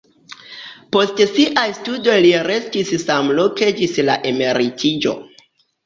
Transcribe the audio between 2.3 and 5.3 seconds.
restis samloke ĝis la emeritiĝo.